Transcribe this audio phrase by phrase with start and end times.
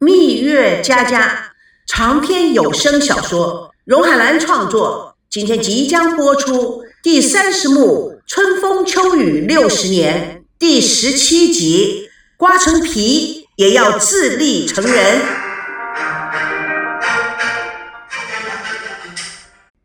[0.00, 15.20] 蜜月佳佳长篇有声小说，荣海兰创作，今天即将播出第三十幕《春风秋雨六十年》第十七集，刮成皮也要自立成人。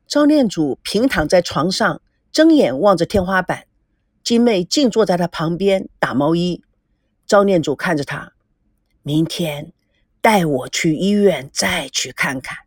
[0.08, 2.00] 张念祖平躺在床上，
[2.32, 3.64] 睁眼望着天花板。
[4.24, 6.62] 金妹静坐在他旁边打毛衣。
[7.26, 8.34] 张念祖看着他，
[9.02, 9.74] 明天
[10.24, 12.60] 带我去医院再去看看。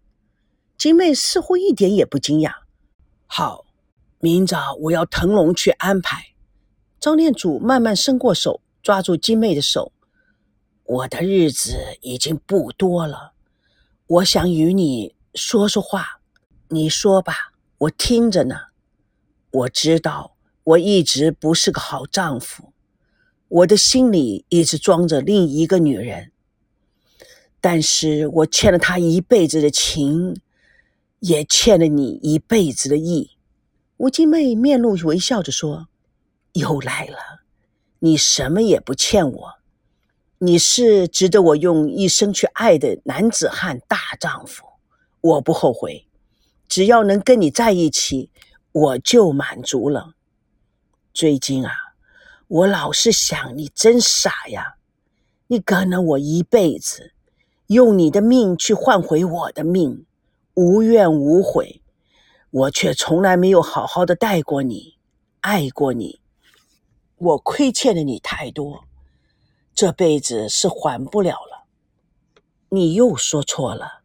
[0.76, 2.52] 金妹似乎一点也不惊讶。
[3.24, 3.64] 好，
[4.18, 6.34] 明早我要腾龙去安排。
[7.00, 9.90] 张念祖慢慢伸过手，抓住金妹的手。
[10.84, 13.32] 我的日子已经不多了，
[14.06, 16.20] 我想与你说说话。
[16.68, 18.56] 你说吧，我听着呢。
[19.50, 20.36] 我知道。
[20.64, 22.72] 我一直不是个好丈夫，
[23.46, 26.32] 我的心里一直装着另一个女人，
[27.60, 30.40] 但是我欠了他一辈子的情，
[31.20, 33.32] 也欠了你一辈子的义。
[33.96, 35.88] 吴金妹面露微笑着说
[36.52, 37.16] ：“又来了，
[38.00, 39.54] 你什么也不欠我，
[40.38, 44.64] 你是值得我用一生去爱的男子汉大丈夫，
[45.20, 46.06] 我不后悔，
[46.68, 48.30] 只要能跟你在一起，
[48.70, 50.12] 我就满足了。”
[51.14, 51.72] 最近啊，
[52.48, 54.76] 我老是想你，真傻呀！
[55.46, 57.14] 你跟了我一辈子，
[57.68, 60.06] 用你的命去换回我的命，
[60.54, 61.82] 无怨无悔，
[62.50, 64.94] 我却从来没有好好的待过你，
[65.40, 66.20] 爱过你。
[67.16, 68.84] 我亏欠了你太多，
[69.74, 71.66] 这辈子是还不了了。
[72.68, 74.02] 你又说错了，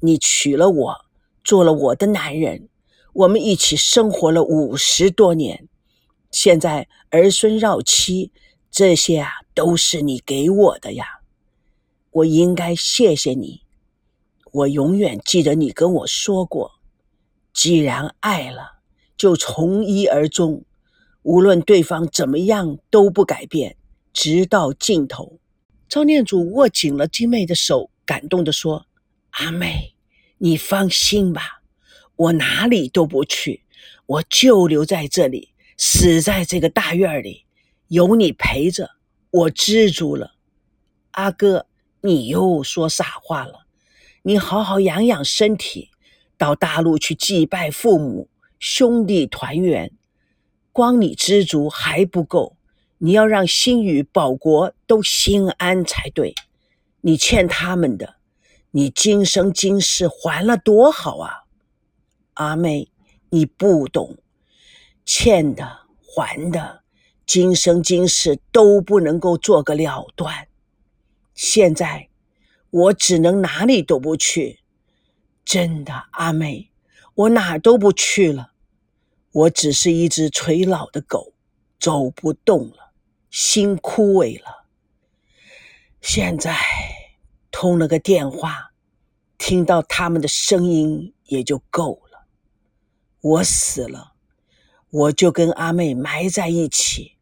[0.00, 1.04] 你娶了我，
[1.44, 2.68] 做了我的男人，
[3.12, 5.68] 我们一起生活了五十多年。
[6.30, 8.32] 现在儿孙绕膝，
[8.70, 11.17] 这些啊都是你给我的呀，
[12.10, 13.62] 我应该谢谢你。
[14.52, 16.80] 我永远记得你跟我说过，
[17.52, 18.80] 既然爱了，
[19.16, 20.64] 就从一而终，
[21.22, 23.76] 无论对方怎么样都不改变，
[24.12, 25.38] 直到尽头。
[25.88, 28.86] 张念祖握紧了金妹的手，感动地说
[29.30, 29.94] ：“阿妹，
[30.38, 31.62] 你放心吧，
[32.16, 33.62] 我哪里都不去，
[34.06, 35.50] 我就留在这里。”
[35.80, 37.44] 死在这个大院里，
[37.86, 38.90] 有你陪着，
[39.30, 40.32] 我知足了。
[41.12, 41.67] 阿哥，
[42.00, 43.66] 你又说傻话了。
[44.22, 45.90] 你好好养养身体，
[46.36, 48.28] 到大陆去祭拜父母，
[48.58, 49.92] 兄弟团圆。
[50.72, 52.56] 光你知足还不够，
[52.98, 56.34] 你要让心宇、保国都心安才对。
[57.00, 58.16] 你欠他们的，
[58.72, 61.44] 你今生今世还了多好啊！
[62.34, 62.90] 阿妹，
[63.30, 64.18] 你不懂。
[65.04, 66.82] 欠的还的，
[67.24, 70.47] 今生今世都不能够做个了断。
[71.38, 72.08] 现在
[72.68, 74.58] 我只能哪里都不去，
[75.44, 76.72] 真的，阿妹，
[77.14, 78.54] 我哪都不去了。
[79.30, 81.32] 我只是一只垂老的狗，
[81.78, 82.90] 走不动了，
[83.30, 84.66] 心枯萎了。
[86.00, 86.56] 现在
[87.52, 88.72] 通了个电话，
[89.38, 92.26] 听到他们的声音也就够了。
[93.20, 94.14] 我死了。
[94.90, 97.16] 我就跟阿妹埋在一起，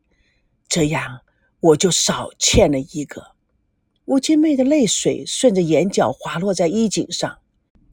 [0.67, 1.21] 这样
[1.61, 3.36] 我就少欠了一个。
[4.07, 7.39] 吴金妹的泪水顺着眼角滑落在衣襟上。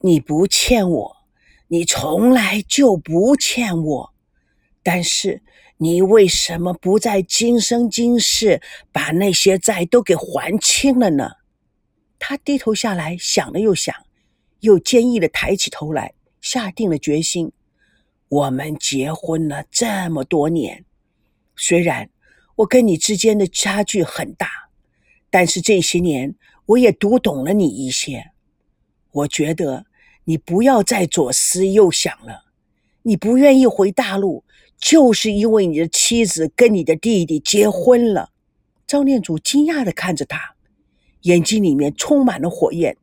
[0.00, 1.16] 你不欠我，
[1.68, 4.14] 你从来就不欠我。
[4.82, 5.42] 但是
[5.78, 11.30] 你为什么不在今生今世把那些债都给还清了呢？
[12.18, 13.92] 他低头下来想了又想，
[14.60, 17.50] 又坚毅的抬起头来，下定了决心。
[18.28, 20.84] 我们结婚了这么多年，
[21.56, 22.08] 虽然
[22.56, 24.48] 我跟你之间的差距很大，
[25.34, 28.30] 但是这些年我也读懂了你一些。
[29.10, 29.84] 我觉得
[30.26, 32.44] 你不要再左思右想了。
[33.02, 34.44] 你不愿意回大陆，
[34.78, 38.30] 就是因为你的妻子跟你的弟弟结婚了。
[38.86, 40.54] 张念祖惊讶的看着他，
[41.22, 42.96] 眼睛里面充满了火焰，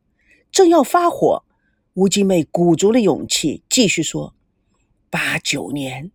[0.50, 1.44] 正要发火，
[1.92, 4.34] 吴金妹鼓足了勇气继续说。
[5.10, 6.10] 八九年，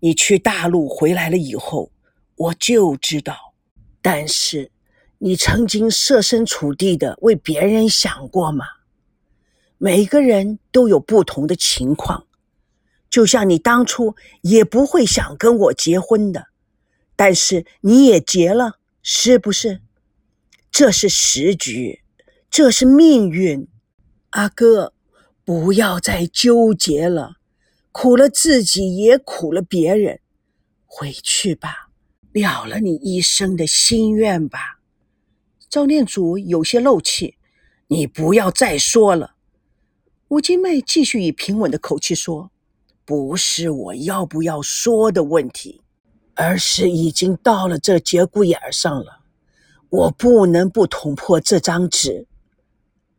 [0.00, 1.92] 你去大陆回来了以后，
[2.36, 3.52] 我就知道。
[4.00, 4.70] 但是，
[5.18, 8.64] 你曾经设身处地的为别人想过吗？
[9.76, 12.26] 每个人都有不同的情况，
[13.10, 16.46] 就像你当初也不会想跟我结婚的，
[17.16, 19.80] 但是你也结了，是不是？
[20.70, 22.02] 这是时局，
[22.50, 23.66] 这是命运。
[24.30, 24.92] 阿哥，
[25.44, 27.36] 不要再纠结了。
[27.90, 30.20] 苦了自己，也苦了别人。
[30.86, 31.88] 回去吧，
[32.32, 34.77] 了了你一生的心愿吧。
[35.70, 37.36] 赵念祖有些漏气
[37.88, 39.34] ：“你不要再说了。
[40.28, 42.50] 吴金妹继续以平稳的口气说
[43.04, 45.82] ：“不是我要不要说的问题，
[46.34, 49.20] 而是已经到了这节骨眼上了，
[49.90, 52.26] 我不能不捅破这张纸。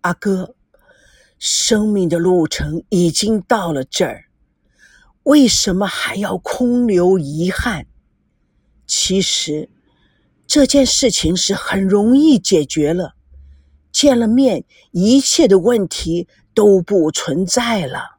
[0.01, 0.55] 阿哥，
[1.37, 4.25] 生命的路程已经到了这儿，
[5.23, 7.85] 为什么还要空留遗憾？
[8.87, 9.69] 其实。”
[10.49, 13.13] 这件事情是很容易解决了，
[13.91, 18.17] 见了面，一切的问题都不存在了。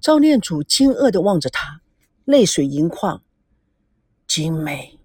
[0.00, 1.80] 赵念祖惊愕地望着他，
[2.24, 3.24] 泪水盈眶。
[4.28, 4.96] 金美，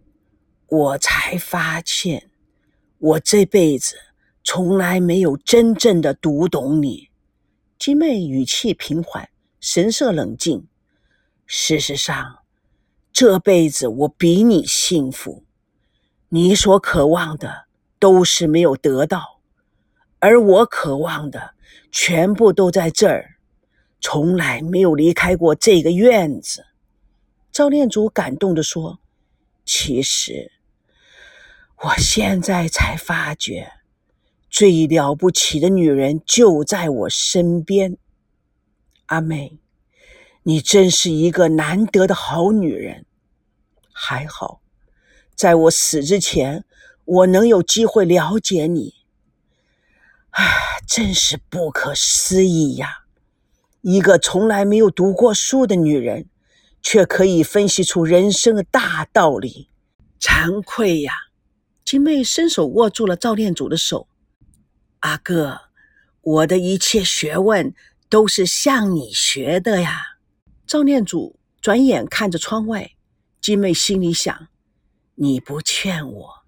[0.68, 2.30] 我才发现，
[3.00, 3.96] 我这辈子
[4.44, 7.10] 从来没有真正的读懂你。
[7.80, 9.28] 金妹语气平缓，
[9.60, 10.68] 神色冷静。
[11.48, 12.44] 事实上，
[13.12, 15.47] 这辈子我比你幸福。
[16.30, 17.68] 你所渴望的
[18.00, 19.40] 都是没有得到，
[20.20, 21.54] 而我渴望的
[21.90, 23.38] 全部都在这儿，
[24.02, 26.66] 从来没有离开过这个院子。
[27.50, 29.00] 赵念祖感动地说
[29.64, 30.52] ：“其实，
[31.78, 33.72] 我现在才发觉，
[34.50, 37.98] 最了不起的女人就在我身边。
[39.06, 39.60] 阿妹，
[40.44, 43.06] 你真是一个难得的好女人，
[43.94, 44.60] 还好。”
[45.38, 46.66] 在我死之前，
[47.06, 48.96] 我能有机会了解你，
[50.32, 50.44] 啊，
[50.88, 53.04] 真是不可思议呀！
[53.82, 56.28] 一个从来没有读过书的女人，
[56.82, 59.70] 却可以分析出人生的大道理，
[60.20, 61.14] 惭愧呀！
[61.86, 64.08] 金妹伸手握住了赵念祖的手，
[65.02, 65.62] 阿哥，
[66.22, 67.76] 我的一切学问
[68.10, 70.18] 都是向你学的呀！
[70.66, 72.94] 赵念祖转眼看着窗外，
[73.40, 74.48] 金妹心里想。
[75.20, 76.44] 你不欠我，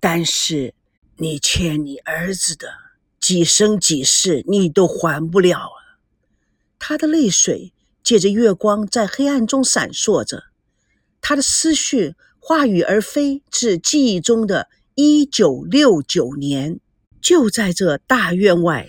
[0.00, 0.74] 但是
[1.18, 2.66] 你欠你儿子的
[3.20, 5.98] 几生几世，你都还不了了。
[6.80, 7.72] 他的泪水
[8.02, 10.46] 借着月光在黑暗中闪烁着，
[11.20, 16.80] 他的思绪化雨而飞至记忆中的一九六九年，
[17.20, 18.88] 就在这大院外。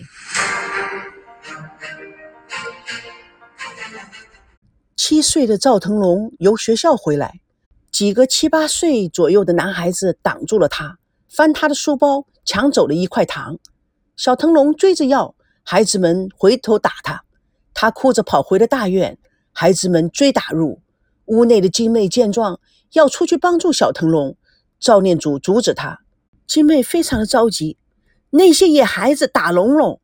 [4.96, 7.40] 七岁的赵腾龙由学校回来。
[8.00, 10.96] 几个七八岁左右的男孩子挡住了他，
[11.28, 13.58] 翻他的书包，抢走了一块糖。
[14.16, 17.24] 小腾龙追着要，孩子们回头打他，
[17.74, 19.18] 他哭着跑回了大院。
[19.52, 20.80] 孩子们追打入
[21.26, 22.58] 屋内的金妹见状，
[22.94, 24.34] 要出去帮助小腾龙。
[24.78, 26.00] 赵念祖阻止他，
[26.46, 27.76] 金妹非常的着急。
[28.30, 30.00] 那些野孩子打龙龙，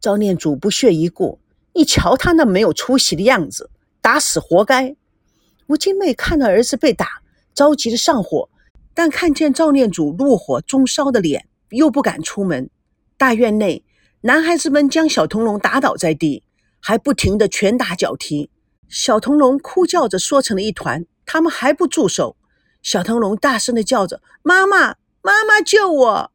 [0.00, 1.38] 赵念祖不屑一顾，
[1.74, 3.68] 你瞧他那没有出息的样子，
[4.00, 4.96] 打死活该。
[5.66, 7.20] 吴金妹看到儿子被打。
[7.54, 8.48] 着急的上火，
[8.92, 12.68] 但看见赵念祖怒火中烧的脸，又不敢出门。
[13.16, 13.84] 大院内，
[14.22, 16.42] 男孩子们将小童龙打倒在地，
[16.80, 18.50] 还不停的拳打脚踢。
[18.88, 22.36] 小童龙哭叫着缩成了一团，他们还不住手。
[22.82, 26.32] 小童龙大声的叫着：“妈妈，妈妈救我！”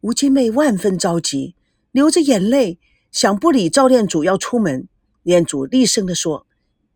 [0.00, 1.54] 吴金妹万分着急，
[1.90, 2.78] 流着眼泪，
[3.10, 4.88] 想不理赵念祖要出门。
[5.24, 6.46] 念祖厉声的说：“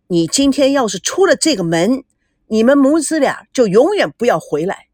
[0.08, 2.04] 你今天要是出了这个门，”
[2.48, 4.86] 你们母子俩就永远不要回来。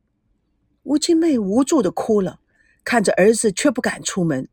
[0.85, 2.39] 吴金妹无助的哭了，
[2.83, 4.49] 看着儿子却不敢出门。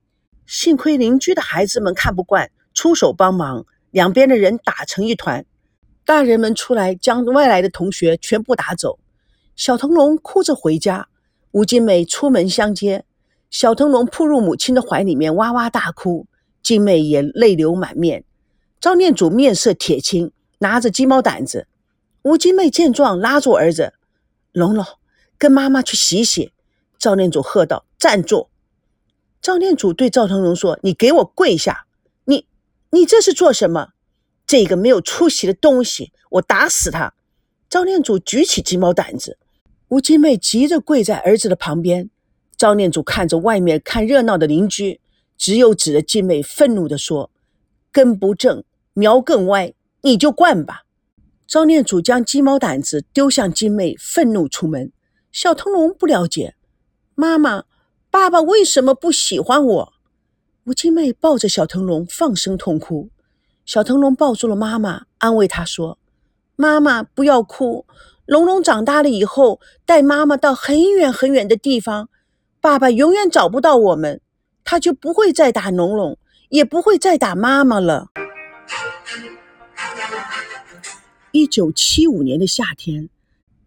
[0.46, 5.46] 幸亏邻居的孩子们看不惯，出手帮忙，两边的人打成一团。
[6.04, 9.00] 大人们出来将外来的同学全部打走。
[9.56, 11.08] 小腾龙哭着回家，
[11.52, 13.06] 吴金妹出门相接。
[13.50, 16.28] 小腾龙扑入母亲的怀里面，哇哇大哭。
[16.62, 18.26] 金妹也泪流满面。
[18.82, 21.68] 赵念祖面色铁青，拿着鸡毛掸子。
[22.24, 23.94] 吴金妹见状，拉住儿子
[24.52, 24.86] ：“龙龙，
[25.38, 26.52] 跟妈妈去洗洗。”
[27.00, 28.50] 赵念祖喝道：“站住！”
[29.42, 31.86] 赵念祖对赵腾龙说：“你给我跪下！
[32.26, 32.46] 你，
[32.92, 33.94] 你这是做什么？
[34.46, 37.14] 这个没有出息的东西，我打死他！”
[37.70, 39.38] 赵念祖举起鸡毛掸子，
[39.88, 42.10] 吴金妹急着跪在儿子的旁边。
[42.58, 45.00] 赵念祖看着外面看热闹的邻居，
[45.38, 47.32] 只有指着金妹，愤怒地说
[47.94, 50.82] ：“根不正，苗更歪，你就惯吧！”
[51.50, 54.92] 张念祖将鸡毛掸子丢向金妹，愤怒出门。
[55.32, 56.54] 小腾龙不了解，
[57.16, 57.64] 妈妈、
[58.12, 59.94] 爸爸为什么不喜欢我？
[60.66, 63.10] 吴金妹抱着小腾龙放声痛哭。
[63.66, 65.98] 小腾龙抱住了妈妈，安慰她说
[66.56, 67.88] ：“妈妈不要哭，
[68.28, 72.10] 龙龙长大了以后带妈妈到很远很远的地方，
[72.62, 74.22] 爸爸永远找不到我们，
[74.64, 76.16] 他就不会再打龙龙，
[76.50, 78.10] 也不会再打妈妈了。”
[81.32, 83.08] 一九七五年的夏天，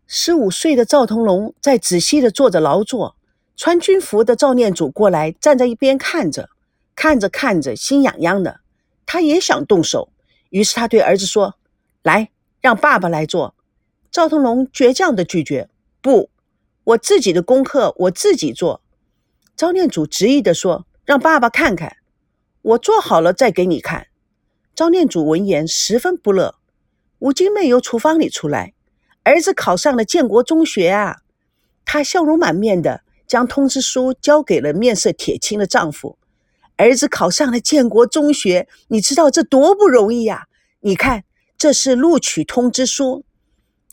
[0.07, 3.17] 十五岁的赵腾龙在仔细的做着劳作。
[3.55, 6.49] 穿军服的赵念祖过来，站在一边看着。
[6.95, 8.61] 看着看着心痒痒的，
[9.07, 10.11] 他也想动手，
[10.51, 11.55] 于是他对儿子说
[12.03, 13.55] ：“来，让爸爸来做。”
[14.11, 15.71] 赵腾龙倔强的拒绝
[16.03, 16.29] ：“不，
[16.85, 18.83] 我自己的功课我自己做。”
[19.57, 21.97] 赵念祖执意的说：“让爸爸看看，
[22.61, 24.09] 我做好了再给你看。”
[24.75, 26.57] 赵念祖闻言十分不乐。
[27.23, 28.75] 吴金妹由厨房里出来，
[29.23, 31.19] 儿子考上了建国中学啊！
[31.85, 36.19] 她笑容满面的将通知书交给了面色铁青的丈夫。
[36.77, 40.49] 儿子考上了建国中学，你知道这多不容易呀！
[40.81, 41.23] 你看，
[41.57, 43.25] 这是录取通知书。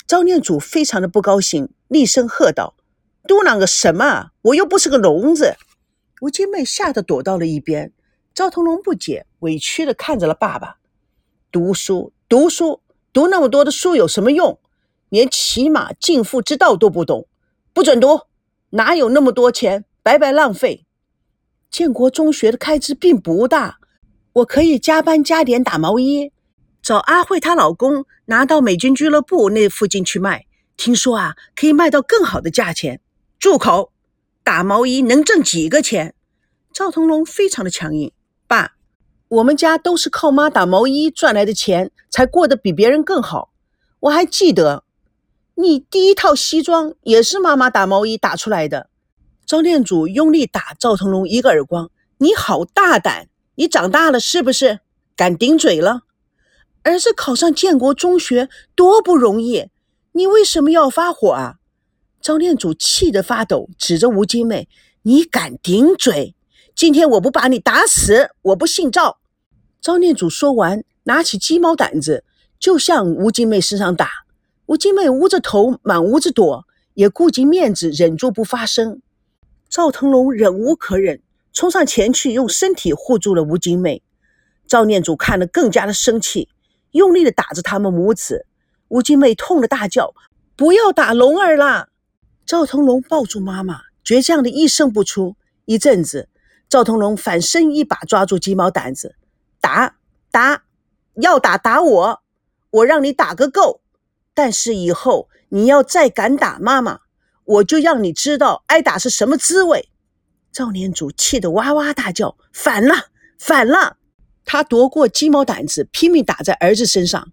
[0.07, 2.74] 赵念祖非常的不高兴，厉声喝道
[3.29, 4.31] ：“嘟囔个什么？
[4.41, 5.55] 我又不是个聋子！”
[6.21, 7.93] 吴金妹吓得躲到了一边。
[8.33, 10.77] 赵腾龙不解，委屈的看着了爸爸
[11.51, 14.59] ：“读书，读书。”读那么多的书有什么用？
[15.09, 17.27] 连起码尽父之道都不懂，
[17.73, 18.21] 不准读！
[18.71, 20.85] 哪有那么多钱，白白浪费？
[21.71, 23.79] 建国中学的开支并不大，
[24.33, 26.31] 我可以加班加点打毛衣，
[26.83, 30.45] 找阿慧她老公拿到美军俱乐部那附近去卖。
[30.77, 33.01] 听说啊，可以卖到更好的价钱。
[33.39, 33.91] 住口！
[34.43, 36.13] 打毛衣能挣几个钱？
[36.71, 38.11] 赵腾龙非常的强硬，
[39.29, 43.51] 我们家都是靠妈打毛衣赚来的钱，才过得比别人更好。
[44.00, 44.83] 我还记得，
[45.53, 48.89] 你第一套西装也是妈妈打毛衣打出来的。
[49.45, 53.29] 张店主用力打赵腾龙一个耳光：“你好大胆！
[53.53, 54.79] 你长大了是不是
[55.15, 56.01] 敢顶嘴了？
[56.81, 59.69] 儿子考上建国中学多不容易，
[60.13, 61.57] 你为什么要发火啊？”
[62.19, 64.67] 张店主气得发抖，指着吴金妹
[65.03, 66.33] ：“你敢顶嘴？
[66.79, 69.17] 今天我不把你打死，我不姓赵！”
[69.83, 72.24] 赵念祖说完，拿起鸡毛掸子
[72.57, 74.09] 就向吴金妹身上打。
[74.65, 79.01] 吴金妹捂着头，满屋子躲，也顾及面子，忍住不发声。
[79.69, 81.21] 赵腾龙忍无可忍，
[81.51, 84.01] 冲上前去，用身体护住了吴金妹。
[84.65, 86.48] 赵念祖看了更加的生气，
[86.91, 88.45] 用力的打着他们母子。
[88.88, 90.13] 吴金妹痛的大叫
[90.55, 91.89] ：“不要打龙儿啦！”
[92.48, 95.36] 赵腾龙抱住妈妈，倔强的一声不出。
[95.65, 96.29] 一阵子，
[96.69, 99.15] 赵腾龙反身一把抓住鸡毛掸子。
[99.59, 99.95] 打
[100.29, 100.63] 打，
[101.15, 102.21] 要打打我，
[102.69, 103.81] 我让你打个够。
[104.35, 106.99] 但是以后你要再敢打妈妈，
[107.43, 109.89] 我就让你知道挨打是什么滋味。
[110.51, 113.07] 赵念祖气得哇哇大叫：“反了，
[113.38, 113.97] 反了！”
[114.45, 117.31] 他夺过鸡毛掸子，拼命打在儿子身上。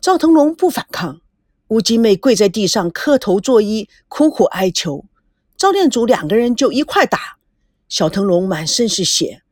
[0.00, 1.20] 赵腾龙不反抗，
[1.68, 5.04] 吴金妹跪在地上磕头作揖，苦苦哀求。
[5.56, 7.36] 赵念祖两个人就一块打。
[7.90, 9.42] 小腾龙满身是血，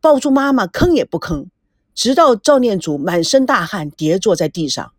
[0.00, 1.48] 抱住妈妈吭也不吭。
[1.94, 4.92] 直到赵念祖满身大汗，跌坐在地上，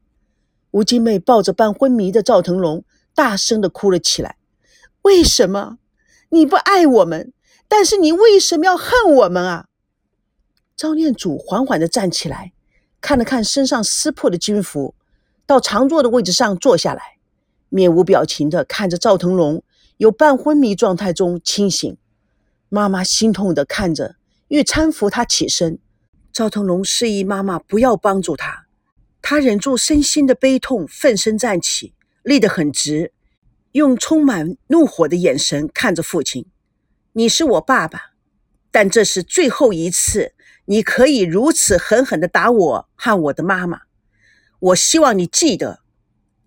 [0.72, 2.84] 吴金妹抱着半昏迷的赵腾龙，
[3.16, 4.36] 大声的哭了起来。
[5.04, 5.78] 为什么
[6.28, 7.32] 你不爱我们？
[7.70, 9.68] 但是你为什么要恨我们啊？
[10.76, 12.52] 赵念祖缓缓的站起来，
[13.00, 14.94] 看了看身上撕破的军服，
[15.46, 17.18] 到常坐的位置上坐下来，
[17.70, 19.64] 面无表情的看着赵腾龙，
[19.96, 21.98] 由半昏迷状态中清醒。
[22.70, 24.16] 妈妈心痛的看着，
[24.48, 25.80] 欲搀扶他起身。
[26.32, 28.68] 赵腾龙示意妈妈不要帮助他，
[29.22, 33.12] 他忍住身心的悲痛，奋身站起，立得很直，
[33.72, 36.46] 用充满怒火的眼神看着父亲
[37.14, 38.12] ：“你是我爸爸，
[38.70, 40.34] 但这是最后一次，
[40.66, 43.82] 你可以如此狠狠地打我和我的妈妈。
[44.60, 45.80] 我希望你记得。”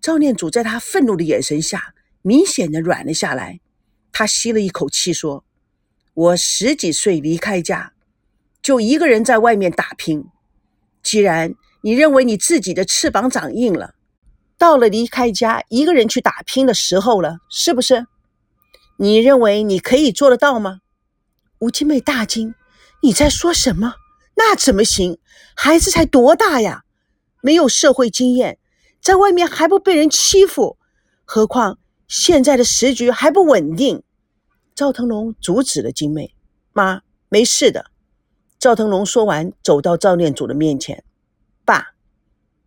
[0.01, 3.59] 赵念祖在他愤怒的眼神下，明显的软了下来。
[4.11, 5.45] 他吸了一口气说
[6.13, 7.93] ：“我十几岁离开家。”
[8.61, 10.25] 就一个人在外面打拼。
[11.01, 13.93] 既然你认为你自己的翅膀长硬了，
[14.57, 18.07] 到了离开家一个人去打拼的时候了，是不是？
[18.95, 20.79] 你认为你可以做得到吗？
[21.59, 22.55] 吴金妹大惊
[23.03, 23.95] ：“你在说什么？
[24.35, 25.17] 那怎么行？
[25.55, 26.83] 孩子才多大呀？
[27.41, 28.59] 没有社会经验，
[29.01, 30.77] 在外面还不被人欺负？
[31.25, 34.03] 何况现在的时局还不稳定。”
[34.75, 36.33] 赵腾龙阻止了金妹
[36.73, 37.85] ：“妈，没事的。”
[38.57, 41.03] 赵腾龙说完，走到赵念祖的面前
[41.63, 41.93] ：“爸，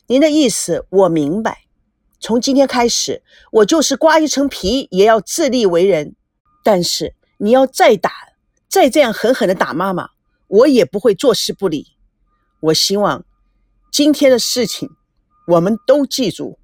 [0.06, 1.62] 您的意思我明白。
[2.20, 6.14] 从今天开始，我就是刮一层皮也要自立为人。
[6.62, 8.10] 但是你要再打，
[8.68, 10.10] 再这样狠狠的打妈妈，
[10.46, 11.88] 我也不会坐视不理。
[12.60, 13.24] 我希望
[13.90, 14.90] 今天的事情
[15.48, 16.58] 我们都记住。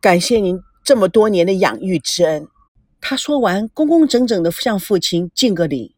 [0.00, 2.48] 感谢您这么多年的养育之恩。”
[3.04, 5.96] 他说完，工工整整的向父亲敬个礼，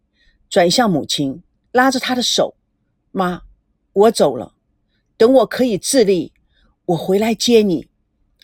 [0.49, 2.57] 转向母亲，拉着他的手。
[3.13, 3.43] 妈，
[3.93, 4.55] 我走了，
[5.19, 6.33] 等我可以自立，
[6.87, 7.89] 我回来接你。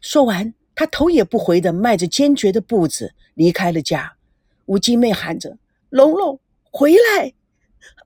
[0.02, 4.12] 说完，他头也不回的迈着坚决的步子离开了家。
[4.66, 5.56] 吴金妹喊着
[5.88, 6.38] ：“龙龙，
[6.70, 7.32] 回来！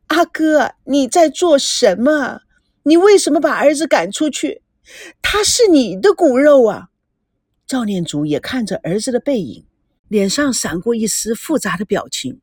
[0.07, 2.43] 阿哥，你在做什么？
[2.85, 4.63] 你为什么把儿子赶出去？
[5.21, 6.91] 他是你的骨肉啊！
[7.67, 9.67] 赵念祖也看着儿子的背影，
[10.15, 12.39] 脸上闪过一丝复杂的表情。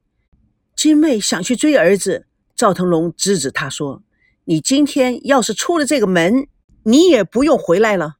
[0.75, 4.03] 金妹想去追儿子，赵腾龙制止他说
[4.43, 6.47] ：“你今天要是出了这个门，
[6.83, 8.15] 你也不用回来了。”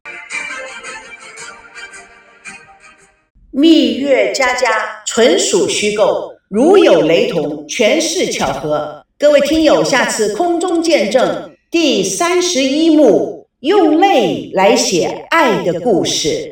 [3.52, 9.04] 蜜月佳佳纯属虚构，如有雷同，全是巧合。
[9.18, 16.51] 各位听友，下次空中见证第三十一幕，用泪来写爱的故事。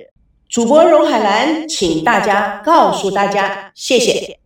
[0.50, 4.39] 主播荣海兰，请大家告诉大家，谢谢。